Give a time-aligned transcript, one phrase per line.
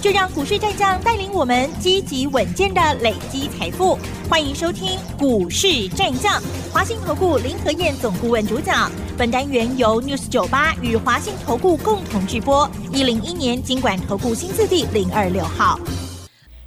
[0.00, 3.98] 就让股市战将带领我们积极稳健的累积财富。
[4.30, 6.40] 欢迎收听《股市战将》，
[6.72, 8.90] 华信投顾林和燕总顾问主讲。
[9.18, 12.68] 本单元由 News 酒吧与华信投顾共同制播。
[12.94, 15.78] 一零一年经管投顾新字第零二六号。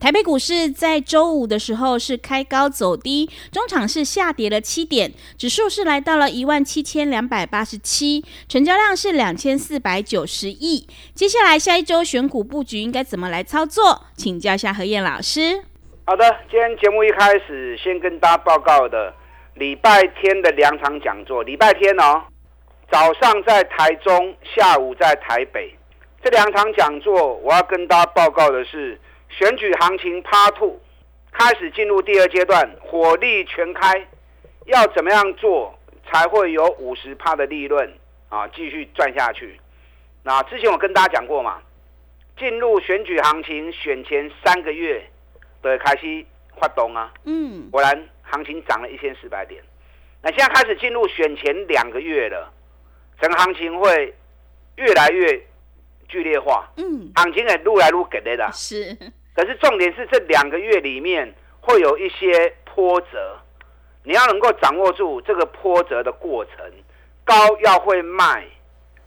[0.00, 10.86] 台北股市在周五的时候是开高走低，中场是下跌了七点，指数是来到了一万七千两百八十七，成交量是两千四百九十亿。
[11.14, 14.04] 接下来下一周选股布局应该怎么来操作？
[14.14, 15.64] 请教一下何燕老师。
[16.06, 19.12] 好的，今天节目一开始先跟大家报告的
[19.54, 21.42] 礼拜天的两场讲座。
[21.42, 22.22] 礼拜天哦，
[22.88, 25.76] 早上在台中，下午在台北，
[26.22, 28.96] 这两场讲座我要跟大家报告的是。
[29.38, 30.80] 选举行情趴兔
[31.30, 34.04] 开始进入第二阶段，火力全开，
[34.64, 35.78] 要怎么样做
[36.10, 37.88] 才会有五十趴的利润
[38.28, 38.48] 啊？
[38.48, 39.60] 继续赚下去。
[40.24, 41.62] 那之前我跟大家讲过嘛，
[42.36, 45.08] 进入选举行情选前三个月
[45.62, 46.26] 的开始
[46.60, 49.62] 发动啊，嗯，果然行情涨了一千四百点。
[50.20, 52.52] 那现在开始进入选前两个月了，
[53.20, 54.12] 整个行情会
[54.74, 55.40] 越来越
[56.08, 58.98] 剧烈化，嗯，行情也越来越给力的，是。
[59.38, 63.38] 可是重点是这两个月里面会有一些波折，
[64.02, 66.54] 你要能够掌握住这个波折的过程，
[67.24, 68.44] 高要会卖，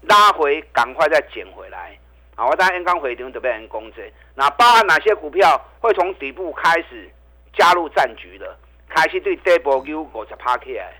[0.03, 1.99] 拉回赶快再捡回来。
[2.37, 3.97] 好，我当然刚回调准备人攻击，
[4.33, 7.09] 那包含哪些股票会从底部开始
[7.51, 8.55] 加入战局的，
[8.87, 10.93] 开始对 double U 五十趴起来。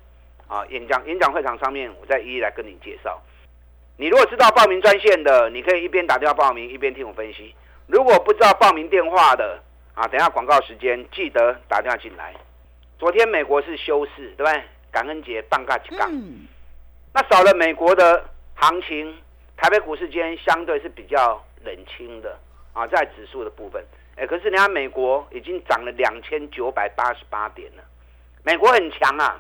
[0.50, 3.18] 啊，演讲演讲会场上面，我再一一来跟你介绍。
[3.96, 7.56] 你如果知道报名专线的，你可以一边打电话报名，一边听我分析。
[7.91, 9.59] 如果不知道报名电话的
[9.94, 12.34] 啊，等下广告时间记得打电话进来。
[12.97, 14.63] 昨天美国是休市，对不对？
[14.90, 16.09] 感恩节放假几港，
[17.13, 18.24] 那少了美国的
[18.56, 19.13] 行情，
[19.57, 22.40] 台北股市今天相对是比较冷清的
[22.72, 23.84] 啊，在指数的部分。
[24.16, 27.84] 哎，可是人家美国已经涨了两千九百八十八点了，
[28.44, 29.38] 美国很强啊。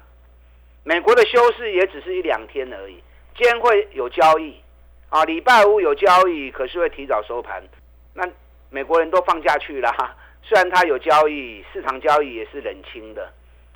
[0.83, 3.01] 美国的休市也只是一两天而已，
[3.37, 4.59] 今天会有交易
[5.07, 7.63] 啊，礼拜五有交易，可是会提早收盘。
[8.13, 8.27] 那
[8.69, 9.89] 美国人都放假去了，
[10.43, 13.31] 虽然它有交易，市场交易也是冷清的，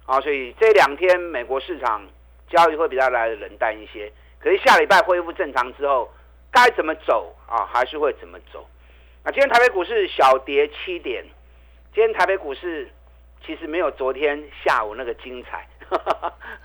[0.06, 2.06] 啊，所以这两天美国市场
[2.50, 4.12] 交易会比较来的冷淡一些。
[4.40, 6.12] 可是下礼拜恢复正常之后，
[6.52, 7.66] 该怎么走啊？
[7.66, 8.68] 还是会怎么走？
[9.24, 11.24] 那今天台北股市小跌七点，
[11.94, 12.90] 今天台北股市
[13.46, 15.68] 其实没有昨天下午那个精彩。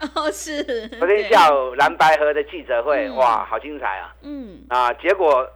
[0.15, 4.15] 哦，是昨天下午蓝白河的记者会，哇，好精彩啊！
[4.23, 5.49] 嗯，啊，结果。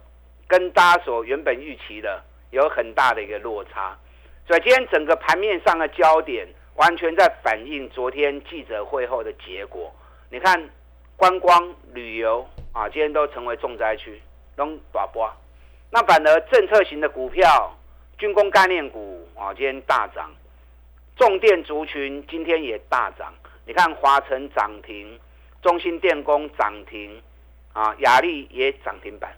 [0.47, 3.97] 跟大家所原本预期的有很大的一个落差，
[4.47, 9.93] 所以今天整个盘面上的焦点完全在反映昨天记者会后的结果。
[10.29, 10.69] 你看，
[11.15, 14.21] 观光旅游啊，今天都成为重灾区，
[14.57, 15.31] 拢大波。
[15.91, 17.73] 那反而政策型的股票、
[18.17, 20.29] 军工概念股啊，今天大涨，
[21.15, 23.33] 重电族群今天也大涨。
[23.65, 25.19] 你看华晨涨停，
[25.61, 27.21] 中兴电工涨停，
[27.73, 29.33] 啊，雅力也涨停板。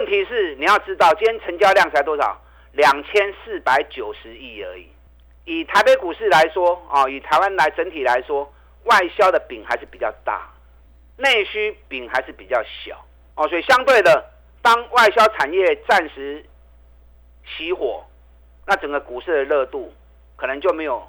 [0.00, 2.40] 问题是你要知道，今天成交量才多少？
[2.72, 4.88] 两千四百九十亿而已。
[5.44, 8.50] 以台北股市来说，啊，以台湾来整体来说，
[8.84, 10.48] 外销的饼还是比较大，
[11.18, 12.96] 内需饼还是比较小。
[13.34, 14.24] 哦，所以相对的，
[14.62, 16.42] 当外销产业暂时
[17.46, 18.02] 熄火，
[18.66, 19.92] 那整个股市的热度
[20.36, 21.06] 可能就没有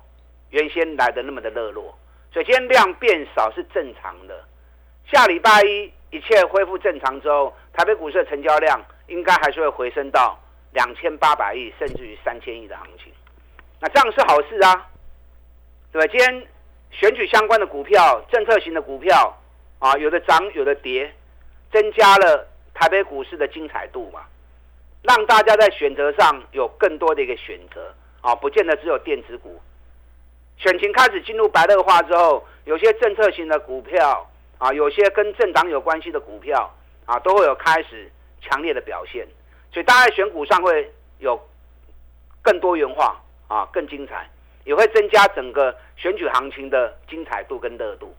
[0.49, 1.97] 原先来的那么的热络。
[2.33, 4.43] 所以今天量变少是正常的。
[5.09, 5.93] 下礼拜一。
[6.13, 10.37] 一切恢复正常之后，台北股市的成交量应该还是会回升到
[10.73, 13.11] 两千八百亿，甚至于三千亿的行情。
[13.79, 14.87] 那这样是好事啊，
[15.91, 16.07] 对吧？
[16.11, 16.47] 今天
[16.91, 19.37] 选举相关的股票、政策型的股票
[19.79, 21.13] 啊，有的涨，有的跌，
[21.71, 24.21] 增加了台北股市的精彩度嘛，
[25.03, 29.61] 让大家在选择上有更多的一个选择啊，不见得只有电子股。
[30.57, 34.27] 选情开始进入白热化之后，有些政策型的股票。
[34.61, 36.71] 啊，有些跟政党有关系的股票
[37.05, 38.11] 啊，都会有开始
[38.41, 39.27] 强烈的表现，
[39.71, 41.39] 所以大家选股上会有
[42.41, 44.29] 更多元化啊，更精彩。
[44.63, 48.15] 也会增加整个选举行情的精彩度跟热度。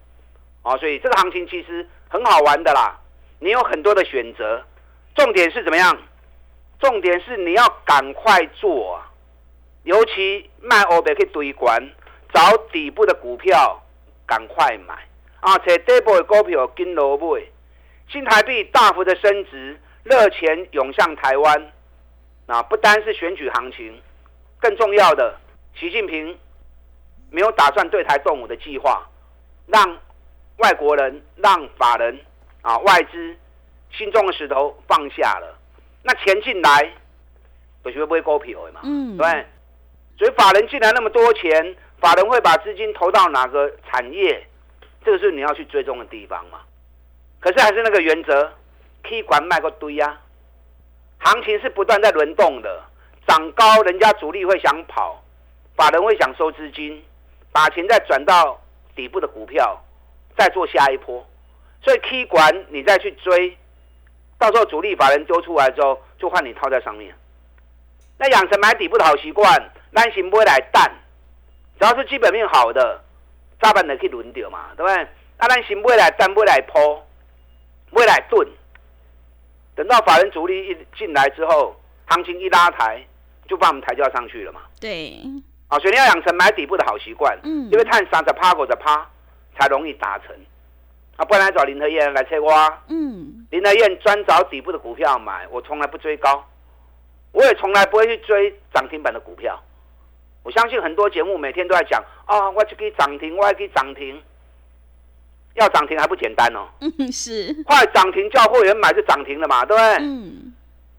[0.63, 2.99] 啊，所以这个行情其实很好玩的啦，
[3.39, 4.61] 你有很多的选择，
[5.15, 5.97] 重点是怎么样？
[6.81, 9.07] 重点是你要赶快做啊，
[9.85, 11.81] 尤其卖欧贝去堆关，
[12.35, 13.81] 找底部的股票
[14.27, 14.95] 赶快买
[15.39, 15.57] 啊！
[15.59, 17.43] 找底部的股票跟落买，
[18.13, 21.73] 新台币大幅的升值，热钱涌向台湾，
[22.47, 24.01] 啊，不单是选举行情，
[24.61, 25.35] 更重要的，
[25.75, 26.39] 习近平
[27.31, 29.09] 没有打算对台动武的计划，
[29.67, 29.99] 让。
[30.59, 32.17] 外国人让法人
[32.61, 33.37] 啊外资
[33.91, 35.59] 心中的石头放下了，
[36.05, 36.89] 那钱进来，
[37.83, 38.81] 不是会不会股票嘛？
[38.85, 39.47] 嗯，对。
[40.19, 44.47] 所以法人进来那么多钱，法人会把资金投到哪个产业？
[45.05, 46.61] 这个是你要去追踪的地方嘛。
[47.43, 48.51] 可是还是那个原则，
[49.03, 50.19] 可以管卖个堆呀。
[51.19, 52.83] 行情是不断在轮动的，
[53.27, 55.23] 涨高人家主力会想跑，
[55.77, 57.05] 法人会想收资金，
[57.53, 58.59] 把钱再转到
[58.97, 59.79] 底部的股票。
[60.35, 61.25] 再做下一波，
[61.83, 63.55] 所以 K 管你再去追，
[64.39, 67.15] 到时候主力把人丢出来之后，就换你套在上面。
[68.17, 70.91] 那养成买底部的好习惯，单行不会来淡，
[71.79, 73.05] 只要是基本面好的，
[73.61, 75.07] 扎板的可以轮掉嘛，对不对？
[75.39, 77.07] 那单行不会来淡，不会来抛，
[77.93, 78.49] 不会来钝。
[79.77, 83.01] 等到法人主力一进来之后，行情一拉抬，
[83.47, 84.63] 就把我们抬轿上去了嘛。
[84.81, 85.23] 对。
[85.69, 89.09] 啊，所以你要养成买底部的好习惯，嗯，因为探三十趴或者趴。
[89.61, 90.35] 才容易达成，
[91.17, 92.83] 啊，不然找林德燕来切瓜。
[92.89, 96.43] 嗯，林德燕专找底部的股票买，我从来不追高，
[97.33, 99.63] 我也从来不会去追涨停板的股票。
[100.43, 104.23] 我相信很多节目每天都在讲啊，我就可以涨停，我还可以涨停，
[105.55, 106.69] 要涨停还不简单哦。
[106.81, 107.53] 嗯，是。
[107.65, 110.07] 快涨停叫会员买就涨停了嘛，对不对？
[110.07, 110.53] 嗯。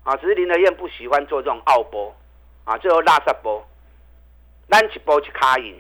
[0.04, 2.14] 啊，只是林德燕不喜欢做这种奥波，
[2.66, 3.66] 啊，最后拉萨波，
[4.68, 5.76] 单起波去卡赢。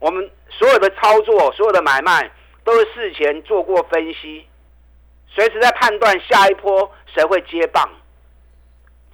[0.00, 2.30] 我们所有的操作、所有的买卖，
[2.64, 4.46] 都是事前做过分析，
[5.28, 7.88] 随时在判断下一波谁会接棒。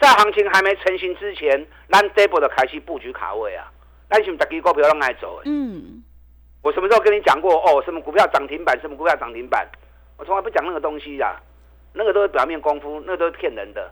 [0.01, 3.71] 在行情还没成型之前，让 double 的开始布局卡位啊，
[4.09, 5.43] 那你大家股票让爱走。
[5.45, 6.03] 嗯，
[6.63, 7.83] 我什么时候跟你讲过哦？
[7.85, 8.79] 什么股票涨停板？
[8.81, 9.67] 什么股票涨停板？
[10.17, 11.41] 我从来不讲那个东西呀，
[11.95, 13.91] 那个都是表面功夫，那都是骗人的。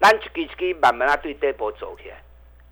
[0.00, 2.16] 咱一支一支慢慢啊对 double 走起来，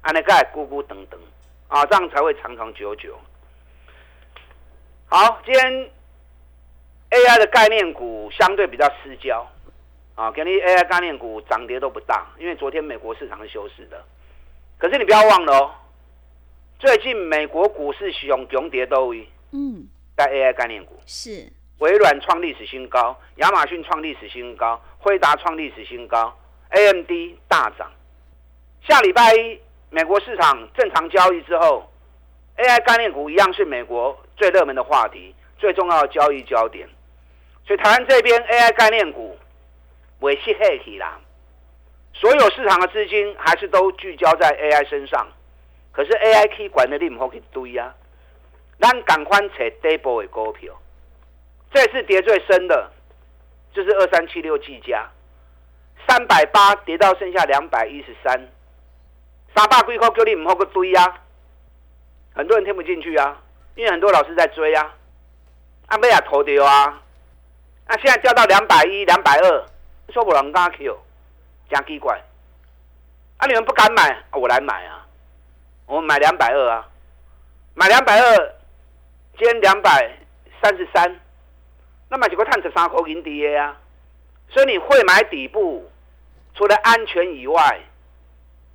[0.01, 1.21] 安尼个咕咕等等。
[1.69, 3.17] 啊，这样才会长长久久。
[5.07, 5.91] 好，今天
[7.11, 9.47] AI 的概念股相对比较失焦，
[10.15, 14.03] 啊，给你 AI 概念股涨跌都不大，因为昨天美国市场是休市的。
[14.79, 15.71] 可是你不要忘了哦，
[16.79, 26.33] 最近美国股市熊熊跌都一，嗯，在 AI 概念股是微软创历史新高，亚马逊创历史新高，辉达创历史新高
[26.71, 27.11] ，AMD
[27.49, 27.91] 大涨。
[28.87, 29.61] 下礼拜一。
[29.91, 31.91] 美国市场正常交易之后
[32.59, 36.87] ，AI 概念股一样是美国最热门的话题，最重要的交易焦点。
[37.67, 39.35] 所以台湾这边 AI 概念股
[40.21, 41.19] 尾气黑起啦，
[42.13, 45.27] 所有市场的资金还是都聚焦在 AI 身上。
[45.99, 47.93] 可是 AI 可以管的你唔好去堆啊，
[48.79, 50.73] 咱赶快找底部的股票。
[51.75, 52.93] 这次跌最深的，
[53.73, 55.11] 就是二三七六 G 加，
[56.07, 58.33] 三百八跌到剩下两百一十三。
[59.57, 61.19] 三百几块叫你唔好个追啊！
[62.33, 63.37] 很多人听不进去啊，
[63.75, 64.95] 因为很多老师在追啊。
[65.89, 67.03] 阿妹也投掉啊，
[67.89, 69.67] 那现在掉到两百一、两百二，
[70.11, 70.97] 说不人敢 Q，
[71.69, 72.23] 真奇怪。
[73.39, 74.98] 啊，你们不敢买，我来买啊！
[75.89, 76.89] 我们买两百二啊，
[77.75, 78.55] 买两百二，
[79.37, 80.17] 今两百
[80.63, 81.21] 三十三，
[82.09, 83.77] 那买几个探十三块银跌啊！
[84.51, 85.91] 所以你会买底部，
[86.55, 87.81] 除了安全以外。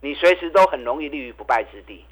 [0.05, 2.05] 你随时都很容易立于不败之地，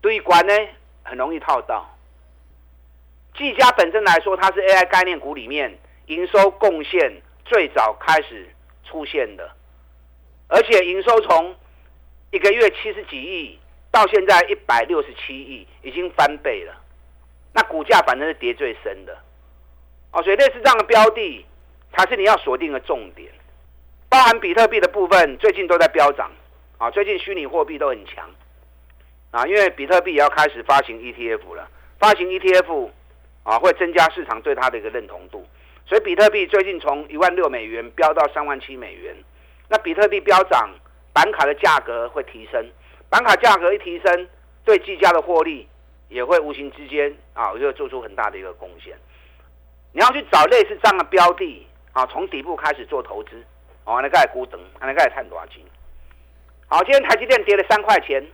[0.00, 0.54] 对管呢
[1.02, 1.92] 很容易套到。
[3.36, 5.76] 技嘉本身来说，它是 AI 概念股里面
[6.06, 8.48] 营收贡献最早开始
[8.84, 9.50] 出现的，
[10.46, 11.56] 而且营收从
[12.30, 13.58] 一个月七十几亿
[13.98, 16.72] 到现在一百六十七亿，已经翻倍了。
[17.52, 19.18] 那股价反正是跌最深的，
[20.12, 21.44] 哦，所以类似这样的标的
[21.92, 23.28] 才是你要锁定的重点，
[24.08, 26.30] 包含比特币的部分，最近都在飙涨。
[26.78, 28.30] 啊，最近虚拟货币都很强，
[29.32, 32.90] 啊，因为比特币也要开始发行 ETF 了，发行 ETF
[33.42, 35.44] 啊，会增加市场对它的一个认同度，
[35.86, 39.12] 所以比特币最近从一万六美元飙到三万七美元，
[39.68, 40.70] 那比特币飙涨，
[41.12, 42.64] 板卡的价格会提升，
[43.10, 44.28] 板卡价格一提升，
[44.64, 45.66] 对技嘉的获利
[46.08, 48.96] 也会无形之间啊，就做出很大的一个贡献。
[49.92, 53.42] 你要去找类似这样的标的啊，从底部开始做投资，
[53.84, 55.62] 哦，那个股等，那个探多少钱？
[56.66, 58.24] 好，今天台积电跌了三块钱，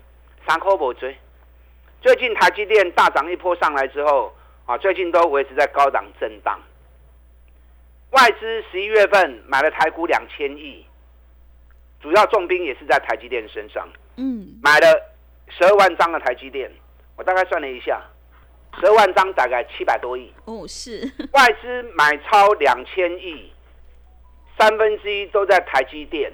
[0.46, 1.16] 三块不追。
[2.00, 4.34] 最近台积电大涨一波上来之后，
[4.66, 6.60] 啊，最近都维持在高档震荡。
[8.10, 10.84] 外资十一月份买了台股两千亿，
[12.00, 14.86] 主要重兵也是在台积电身上，嗯，买了
[15.48, 16.70] 十二万张的台积电。
[17.16, 18.02] 我大概算了一下，
[18.80, 23.52] 十二万张大概七百多亿，哦，是，外资买超两千亿，
[24.58, 26.32] 三分之一都在台积电，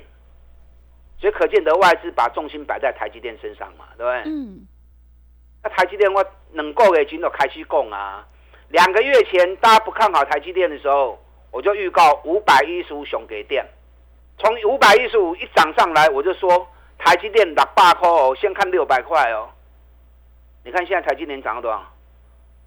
[1.19, 4.33] 所以可见得外资把重心摆在台积电身上嘛，对不对？
[4.33, 4.67] 嗯，
[5.63, 8.27] 那台积电我能够月前就开始供啊，
[8.69, 13.67] 两个月前大家不看好台积电的时候，我就预告五百一十五熊给电，
[14.39, 16.67] 从五百一十五一涨上来，我就说
[17.03, 19.49] 台积电六百块哦，先看六百块哦。
[20.63, 21.83] 你看现在台积电涨了多少？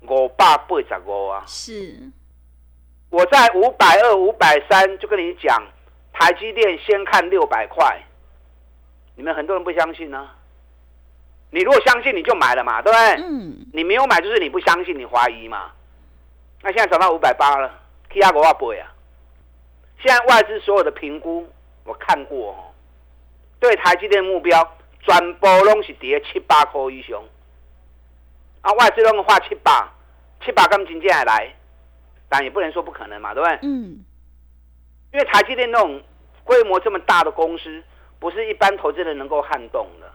[0.02, 1.44] 五百八十五啊！
[1.48, 2.12] 是，
[3.10, 5.63] 我在五百二、五百三就跟你讲，
[6.12, 8.04] 台积电先看六百块，
[9.16, 10.30] 你们很多人不相信呢、
[11.52, 13.24] 你如果相信，你就买了嘛，对不对？
[13.24, 15.72] 嗯，你没有买，就是你不相信，你怀疑嘛。
[16.63, 17.72] 那现在涨到五百八了
[18.10, 18.92] ，K 压五万倍啊！
[20.02, 21.48] 现在外资所有的评估，
[21.84, 22.73] 我看过哦，
[23.63, 24.62] 对台积电目标，
[25.00, 27.24] 全部拢是跌七八块以上。
[28.60, 29.89] 啊，外资拢画七八，
[30.43, 31.50] 七八刚真正会来，
[32.27, 33.60] 但也不能说不可能嘛，对不对？
[33.62, 34.03] 嗯，
[35.13, 36.03] 因为台积电那种
[36.43, 37.82] 规模这么大的公司，
[38.20, 40.12] 不是一般投资人能够撼动的。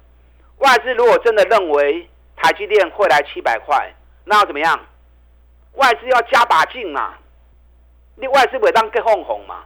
[0.59, 3.91] 外资如果真的认为台积电会来七百块，
[4.27, 4.79] 那要怎么样？
[5.77, 7.15] 外资要加把劲嘛。
[8.17, 9.65] 你外资会当给哄哄嘛？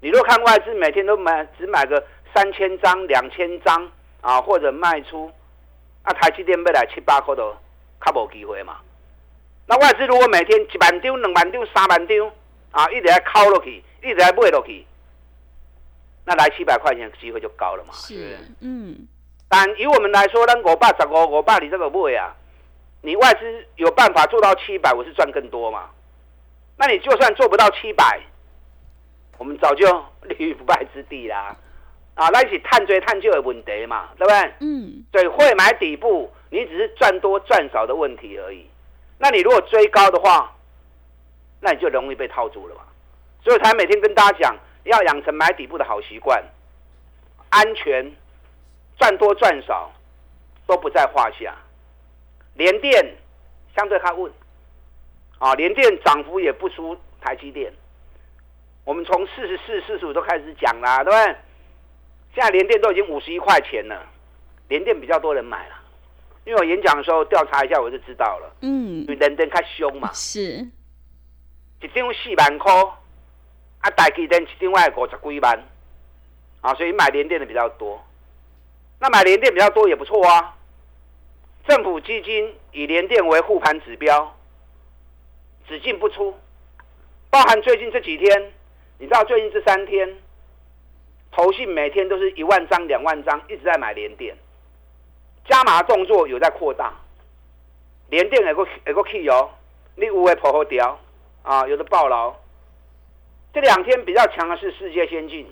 [0.00, 5.30] 你如果看外资每天都买只买个三千张、两千张啊，或者卖出，
[6.04, 7.54] 那台积电未来七八块都
[8.04, 8.78] 较无机会嘛。
[9.66, 12.32] 那外资如果每天一万张、两万张、三万张
[12.70, 14.84] 啊，一直在敲落去，一直在买落去，
[16.24, 17.92] 那来七百块钱的机会就高了嘛。
[17.94, 19.06] 是，嗯，
[19.48, 22.34] 但以我们来说，咱五百十五、五百你这个买啊，
[23.02, 25.90] 你外资有办法做到七百，我是赚更多嘛。
[26.76, 28.20] 那你就算做不到七百，
[29.38, 29.86] 我们早就
[30.22, 31.56] 立于不败之地啦。
[32.14, 34.52] 啊，那一起探追探究的问题嘛，对不对？
[34.60, 38.66] 嗯，对，会买底部，你只是赚多赚少的问题而已。
[39.18, 40.54] 那你如果追高的话，
[41.60, 42.82] 那你就容易被套住了嘛。
[43.42, 46.44] 所以才每天跟大家讲，要养成买底部的好习惯，
[47.50, 48.12] 安全，
[48.98, 49.90] 赚多赚少
[50.66, 51.54] 都不在话下。
[52.54, 53.16] 联电
[53.74, 54.30] 相对看稳，
[55.38, 57.72] 啊，联电涨幅也不输台积电。
[58.84, 61.36] 我们从四十四、四十五都开始讲啦，对不对？
[62.34, 64.06] 现在联电都已经五十一块钱了，
[64.68, 65.74] 联电比较多人买了，
[66.44, 69.00] 因为我演讲的时候调查一下，我就知道了，嗯。
[69.02, 70.40] 因为，联电太凶嘛，是，
[71.80, 72.72] 一张四万块，
[73.80, 75.62] 啊，大机电一张外五十几万，
[76.62, 78.02] 啊，所以买联电的比较多。
[78.98, 80.56] 那买联电比较多也不错啊。
[81.68, 84.36] 政府基金以联电为护盘指标，
[85.68, 86.34] 只进不出，
[87.30, 88.52] 包含最近这几天，
[88.98, 90.16] 你知道最近这三天，
[91.32, 94.36] 投信每天都是一万张、两万张，一直在买联电，
[95.48, 96.92] 加码动作有在扩大，
[98.10, 99.50] 联电有个有个 key 哦，
[99.96, 101.00] 你有的破好掉
[101.42, 102.34] 啊，有的爆牢。
[103.54, 105.46] 这两天比较强的是世界先进，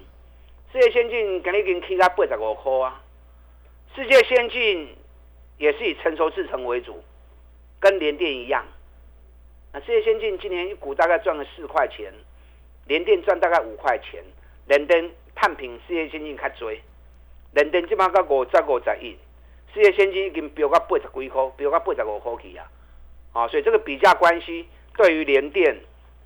[0.70, 3.00] 世界先进今日已经起到八十五块啊。
[3.96, 4.94] 世界先进
[5.56, 7.02] 也是以成熟制成为主，
[7.78, 8.64] 跟联电一样。
[9.72, 12.12] 那世界先进今年一股大概赚了四块钱，
[12.86, 14.22] 联电赚大概五块钱，
[14.66, 15.10] 联电
[15.40, 16.70] 探平世界先进较多，
[17.54, 19.16] 联电即马到五十五十亿，
[19.72, 22.70] 事业先进已经飙到八十几块，飙到八十五块去啊！
[23.32, 24.68] 啊，所以这个比价关系
[24.98, 25.74] 对于联电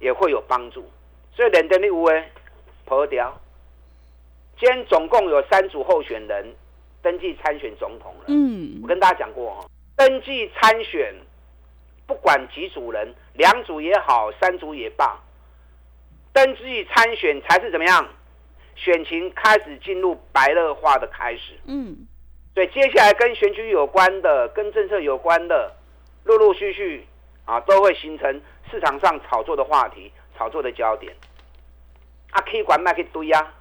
[0.00, 0.90] 也会有帮助。
[1.32, 2.28] 所以联电的有诶，
[2.86, 3.32] 破掉。
[4.58, 6.52] 今天总共有三组候选人
[7.00, 8.24] 登记参选总统了。
[8.26, 11.14] 嗯我，跟大家讲过哦，登记参选，
[12.04, 15.20] 不管几组人，两组也好，三组也罢，
[16.32, 18.08] 登记参选才是怎么样？
[18.74, 21.54] 选情开始进入白热化的开始。
[21.66, 22.06] 嗯，
[22.54, 25.72] 所以接下来跟选举有关的、跟政策有关的，
[26.24, 27.06] 陆陆续续
[27.44, 28.40] 啊，都会形成
[28.70, 31.14] 市场上炒作的话题、炒作的焦点。
[32.30, 33.54] 啊，起管卖去堆啊！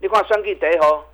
[0.00, 1.04] 你看选举第一号，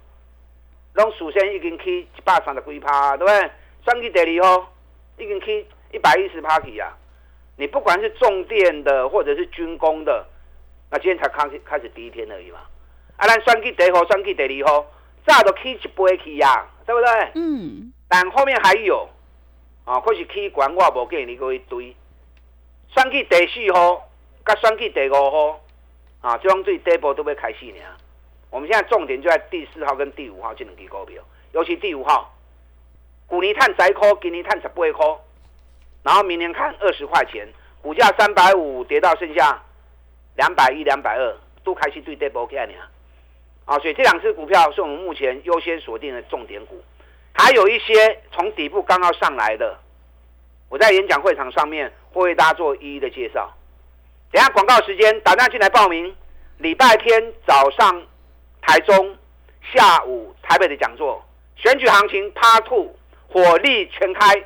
[0.94, 3.50] 拢首先已经去一百三十几趴，对不对？
[3.84, 4.72] 选举第二号
[5.18, 6.96] 已经去一百一十趴去啊！
[7.56, 10.26] 你不管是重电的或者是军工的，
[10.90, 12.60] 那今天才开始开始第一天而已嘛。
[13.24, 14.86] 啊，咱选去第一号、选去第二号，
[15.26, 17.30] 早都起一杯去呀、对不对？
[17.34, 19.08] 嗯，但后面还有
[19.86, 21.96] 啊，可是起管我无建议你搁一堆。
[22.94, 24.06] 选去第四号，
[24.44, 25.60] 甲选去第五号
[26.20, 27.80] 啊，这种对底部都要开始呢。
[28.50, 32.32] 我们现在重点就在第四号跟第五号这两支股票，尤其第五号，
[33.30, 35.06] 去年赚十块，今年赚十八块，
[36.02, 37.48] 然后明年看二十块钱，
[37.80, 39.60] 股价三百五跌到剩下
[40.36, 42.68] 两百一、两百二，都开始对跌波起来
[43.64, 46.82] 啊，所以这两只股票是我们目前优先锁定的重点股，
[47.32, 49.78] 还有一些从底部刚刚上来的，
[50.68, 53.50] 我在演讲会场上面会为大家做一一的介绍。
[54.30, 56.14] 等下广告时间，打电话进来报名，
[56.58, 58.02] 礼拜天早上
[58.60, 59.16] 台中，
[59.72, 61.24] 下午台北的讲座，
[61.56, 62.94] 选举行情 Part Two，
[63.28, 64.44] 火力全开。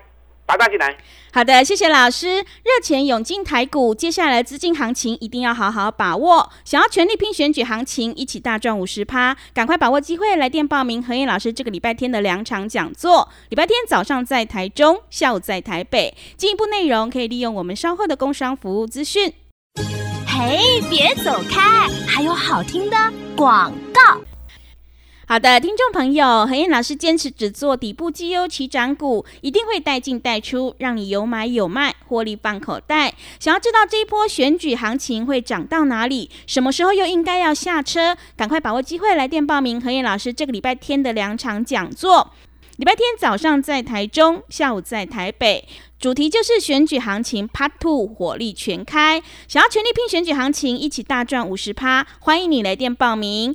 [0.48, 0.96] 打大进来，
[1.30, 2.38] 好的，谢谢老师。
[2.38, 6.50] 热钱涌进台股，接下来资金行情一定要好好把握。
[6.64, 13.28] 想要全力拼选举行情，一起大赚五十趴，赶快把握机会，来电报名何燕老师这个礼拜天的两场讲座。
[13.50, 16.16] 礼拜天早上在台中，下午在台北。
[16.38, 19.30] 进一步内容可以利用我们稍后的工商服务资讯。
[20.26, 22.96] 嘿，别走开，还有好听的
[23.36, 24.18] 广告。
[25.30, 33.12] 好的，听众朋友，何燕老师坚持只做底部绩优起涨股，一定会带进带出，让你有买有卖，获利放口袋。
[33.38, 38.16] 想要知道这一波选举行情会涨到哪里，什么时候又应该要下车？
[38.38, 42.32] 赶快把握机会，来电报名何燕老师这个礼拜天的两场讲座。
[42.78, 45.68] 礼拜天早上在台中，下午在台北，
[45.98, 49.22] 主题就是选举行情 Part Two，火力全开。
[49.46, 53.54] 想要全力拼选举行情，一起大赚五十趴，欢迎你来电报名。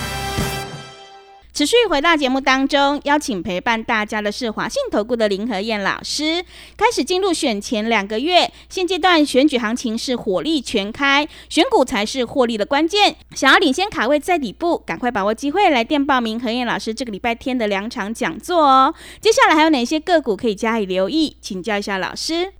[1.61, 6.43] 持续回到节目当中，邀请陪伴大家的是华信投顾的林和燕老师。
[6.75, 13.15] 开始进入选前两个月，现阶段选举行情是火力全开，选股才是获利的关键。
[13.35, 18.95] 想要领先卡位在底部，赶快把握机会来电报名何燕老师这个礼拜天的两场讲座哦。
[19.19, 21.37] 接下来还有哪些个股可以加以留意？
[21.41, 22.53] 请教一下老师。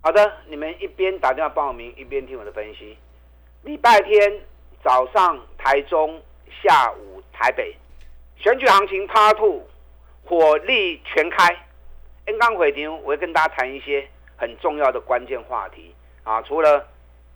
[0.00, 2.96] 好的，你们一边打电话报名，一边听我的分析。
[3.64, 4.32] 礼拜天
[4.84, 6.22] 早上台中，
[6.62, 7.74] 下午台北。
[8.36, 9.62] 选举行情 Part Two，
[10.24, 11.56] 火力全开。
[12.26, 16.42] N 刚回庭，我会跟大家谈一些很重要的关键话题啊。
[16.42, 16.86] 除了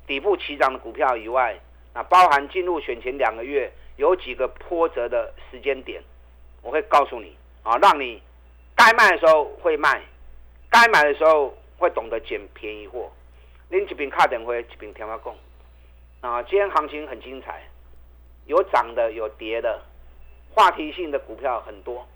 [0.07, 1.59] 底部起涨的股票以外，
[1.95, 6.03] 那包含进入选前两个月有几个波折的时间点，
[6.63, 8.23] 我会告诉你啊，让你
[8.75, 10.03] 该卖的时候会卖，
[10.71, 13.11] 该买的时候会懂得捡便宜货。
[13.71, 16.43] 拎一边卡点会，一边听我讲啊。
[16.45, 17.63] 今天行情很精彩，
[18.47, 19.83] 有涨的，有跌的。
[20.55, 22.07] 话题性的股票很多，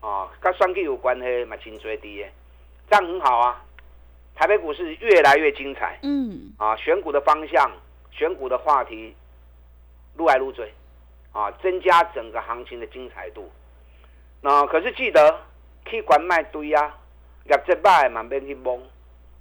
[0.00, 2.32] 啊，跟双 K 有关系，嘛，真追低耶，
[2.90, 3.64] 这样很好啊。
[4.34, 7.70] 台北股市越来越精彩，嗯，啊，选股的方向、
[8.10, 9.14] 选股的话题，
[10.16, 10.72] 撸来撸追，
[11.32, 13.50] 啊，增加整个行情的精彩度。
[14.40, 15.40] 那可是记得
[15.86, 16.96] 去管卖堆啊，
[17.44, 18.80] 入这摆满边去蒙，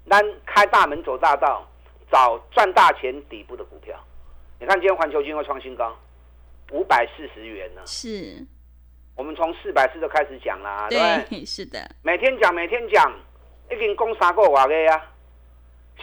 [0.09, 1.67] 咱开大门走大道，
[2.09, 3.95] 找赚大钱底部的股票。
[4.59, 5.95] 你看今天环球金会创新高。
[6.71, 7.81] 五百四十元呢？
[7.85, 8.45] 是，
[9.15, 13.11] 我们从四百四就开始讲啦，对，是的，每天讲，每天讲，
[13.71, 15.11] 已经讲三个月个啊，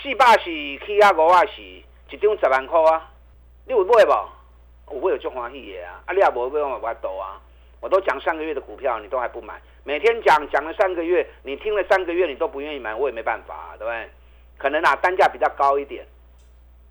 [0.02, 0.44] 四百是
[0.86, 3.10] 起啊五啊是，一张十万块啊，
[3.66, 4.94] 你有买不？
[4.94, 7.40] 有买有足欢喜的啊，啊你也无买我我赌啊，
[7.80, 14.10] 我都讲上个月的股票，你都还不买，每天讲讲了三个月，你听了三个月你都不愿意买，我也没办法，对不对？
[14.56, 16.06] 可能啊单价比较高一点，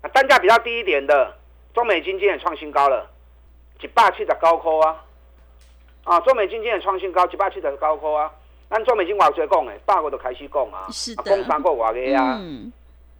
[0.00, 1.36] 啊单价比较低一点的，
[1.72, 3.10] 中美金今天创新高了。
[3.84, 5.04] 一百七十高科啊！
[6.04, 8.32] 啊，中美金今日创新高，一百七十高科啊！
[8.70, 12.40] 咱中美金话最讲诶，百个都开始讲啊，是讲三个话个啊。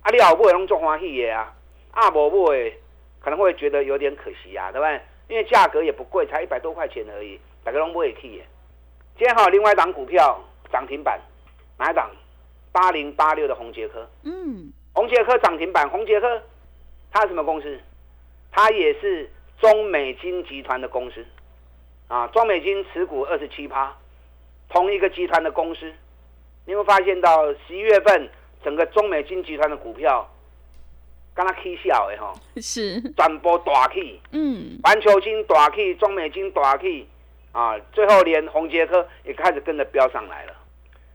[0.00, 1.52] 啊，你后买拢做欢喜的啊，
[1.90, 2.72] 啊无买
[3.20, 5.00] 可能会觉得有点可惜啊，对不对？
[5.28, 8.44] 因为价格也不贵，才一百多块钱而已，大家拢买起的。
[9.18, 10.40] 今天还有另外一档股票
[10.72, 11.20] 涨停板，
[11.76, 12.10] 哪一档？
[12.72, 14.08] 八零八六的红杰科。
[14.22, 16.40] 嗯，红杰科涨停板，红杰科
[17.12, 17.78] 它是什么公司？
[18.50, 19.30] 它也是。
[19.60, 21.24] 中美金集团的公司，
[22.08, 23.96] 啊，中美金持股二十七趴，
[24.68, 25.92] 同一个集团的公司，
[26.66, 28.28] 你会发现到十一月份
[28.62, 30.28] 整个中美金集团的股票，
[31.34, 33.00] 刚刚 K 小的哈， 是。
[33.12, 37.06] 转播大 K，嗯，环球金大 K，中美金大 K，
[37.52, 40.54] 啊，最后连宏杰科也开始跟着飙上来了，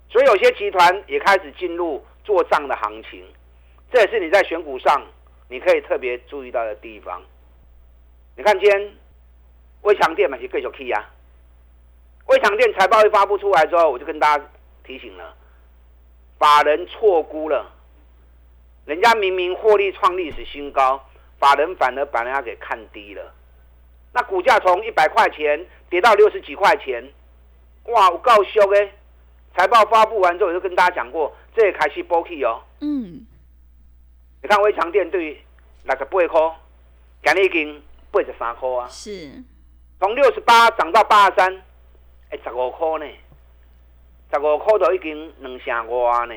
[0.10, 3.24] 所以有些集团也开始进入做账的行情，
[3.92, 5.06] 这也是你在选股上
[5.50, 7.22] 你可以特别注意到的地方。
[8.40, 8.94] 你看今天
[9.82, 11.10] 微强电嘛，是继续 K 啊，
[12.28, 14.46] 微强电财报一发布出来之后，我就跟大家
[14.82, 15.36] 提醒了，
[16.38, 17.70] 法人错估了，
[18.86, 21.06] 人家明明获利创历史新高，
[21.38, 23.30] 法人反而把人家给看低了。
[24.14, 27.06] 那股价从一百块钱跌到六十几块钱，
[27.88, 28.10] 哇！
[28.10, 28.90] 我告诉哎，
[29.54, 32.64] 财报发布完之后，我就跟大家讲过，这也开始波起哦。
[32.80, 33.28] 嗯。
[34.42, 35.44] 你看微强电对
[35.84, 36.56] 六十八块，
[37.26, 38.88] 今日已经八十三块啊。
[38.88, 39.32] 是。
[40.00, 41.62] 从六十八涨到八十三，
[42.30, 43.06] 哎，十五块呢？
[44.32, 46.36] 十五块都已经两成外呢，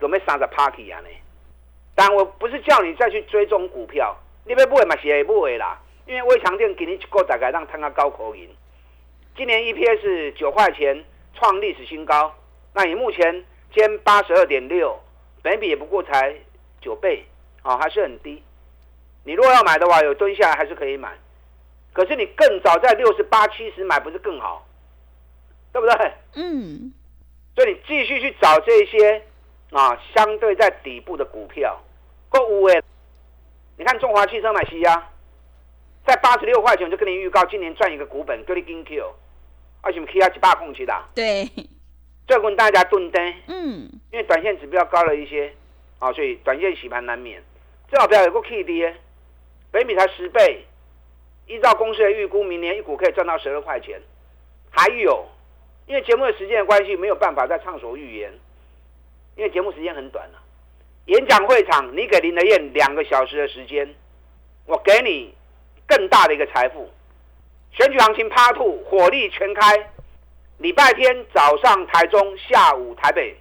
[0.00, 1.08] 准备三十趴起啊呢。
[1.94, 5.80] 但我不是叫你再去追踪股票，你要买嘛是会买啦。
[6.06, 8.48] 因为微强电给你一个大概让摊个高口银，
[9.36, 12.34] 今年 EPS 九块钱创历史新高，
[12.72, 13.44] 那你目前
[13.74, 14.98] 兼八十二点六，
[15.42, 16.34] 本比也不过才
[16.80, 17.26] 九倍，
[17.62, 18.42] 哦，还是很低。
[19.24, 21.12] 你如果要买的话，有蹲下来还是可以买，
[21.92, 24.66] 可是你更早在六十八七十买不是更好，
[25.72, 26.12] 对不对？
[26.34, 26.92] 嗯。
[27.54, 29.22] 所以你继续去找这些
[29.72, 31.80] 啊，相对在底部的股票，
[32.28, 32.82] 够五哎。
[33.76, 35.10] 你看中华汽车买西亚。
[36.06, 39.12] 在八十六块钱，我就跟你预告，今年赚一个股本，跟你跟 Q，
[39.82, 41.04] 而且我们 K 要几把空去的。
[41.14, 41.46] 对，
[42.26, 43.34] 这跟大家蹲单。
[43.46, 45.52] 嗯，因为短线指标高了一些，
[45.98, 47.42] 啊，所以短线洗盘难免。
[47.90, 48.86] 最好不要有个 K D，
[49.70, 50.64] 北米才十倍，
[51.46, 54.00] 依照公司的预估，明年一股可以赚到十二块钱。
[54.70, 55.26] 还有，
[55.86, 58.32] 因为节目的时间的关系，没有办法再畅所欲言，
[59.36, 60.42] 因为节目时间很短了。
[61.06, 63.94] 演讲会场，你给林德燕两个小时的时间，
[64.66, 65.34] 我给你。
[65.90, 66.86] 更大的一个财富，
[67.72, 69.90] 选举行情趴兔火力全开，
[70.58, 73.34] 礼拜天早上台中，下午台北。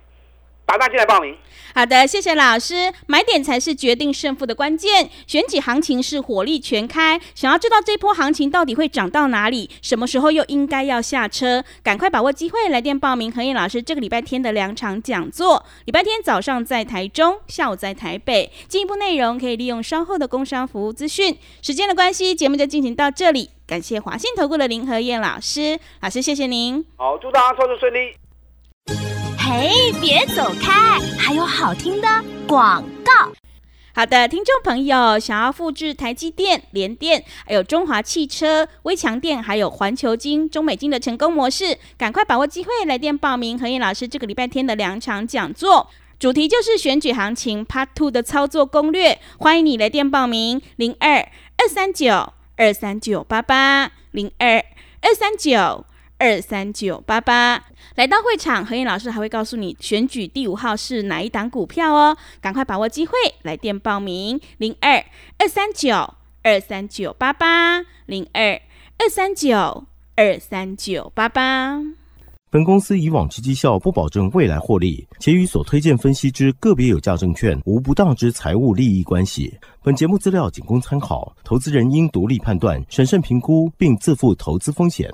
[0.68, 1.36] 打单进来报名。
[1.74, 2.92] 好的，谢谢老师。
[3.06, 7.20] 买点才是决定胜负的关键，选举行情是火力全开。
[7.36, 11.64] 想要知道这波行情到底会涨到哪里，什么时候又应该要下车？
[11.82, 15.66] 赶快把握机会，来电报名何燕老师这个礼拜天的两场讲座。
[15.86, 18.52] 礼拜天早上在台中，下午在台北。
[18.68, 21.38] 进一步内容可以利用稍后的工商服务资讯。
[21.62, 23.52] 时间的关系，节目就进行到这里。
[23.66, 26.84] 感谢华信投顾的林和燕老师，老师谢谢您。
[26.98, 28.27] 好，祝大家操作顺利。
[29.50, 31.00] 嘿，别走开！
[31.18, 32.08] 还有好听的
[32.46, 33.32] 广告。
[33.96, 49.18] 好的，听众朋友，想要复制台积电、联电、还有中华汽车、微强电，还有环球金、中美金的成功模式，赶快把握机会，来电报名何燕老师这个礼拜天的两场讲座，主题就是选举行情 Part Two 的操作攻略。
[49.38, 51.20] 欢迎你来电报名：零二
[51.56, 54.58] 二三九二三九八八零二
[55.02, 55.86] 二三九。
[56.20, 57.64] 二三九八八，
[57.96, 65.04] 来到会场，何燕老师还会告诉你选举第五号是哪一档股票哦，赶快把握机会，来电报名零二
[65.38, 68.60] 二三九二三九八八零二
[68.98, 71.80] 二三九二三九八八。
[72.50, 79.54] 本公司以往之绩效不保证未来获利，且与所推荐分析之个别有价证券无不当之财务利益关系。
[79.84, 85.14] 本节目资料仅供参考，投资人应独立判断、审慎评估，并自负投资风险。